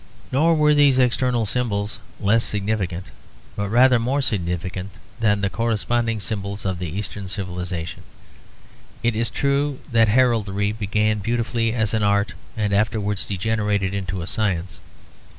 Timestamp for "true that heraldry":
9.29-10.71